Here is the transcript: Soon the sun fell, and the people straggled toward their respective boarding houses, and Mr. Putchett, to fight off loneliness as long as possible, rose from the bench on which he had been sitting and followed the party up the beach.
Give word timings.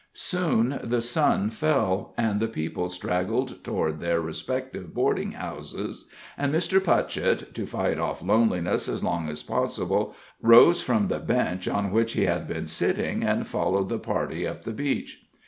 Soon 0.15 0.79
the 0.83 0.99
sun 0.99 1.51
fell, 1.51 2.15
and 2.17 2.39
the 2.39 2.47
people 2.47 2.89
straggled 2.89 3.63
toward 3.63 3.99
their 3.99 4.19
respective 4.19 4.95
boarding 4.95 5.33
houses, 5.33 6.07
and 6.39 6.51
Mr. 6.51 6.79
Putchett, 6.83 7.53
to 7.53 7.67
fight 7.67 7.99
off 7.99 8.23
loneliness 8.23 8.89
as 8.89 9.03
long 9.03 9.29
as 9.29 9.43
possible, 9.43 10.15
rose 10.41 10.81
from 10.81 11.05
the 11.05 11.19
bench 11.19 11.67
on 11.67 11.91
which 11.91 12.13
he 12.13 12.25
had 12.25 12.47
been 12.47 12.65
sitting 12.65 13.23
and 13.23 13.45
followed 13.47 13.89
the 13.89 13.99
party 13.99 14.47
up 14.47 14.63
the 14.63 14.71
beach. 14.71 15.27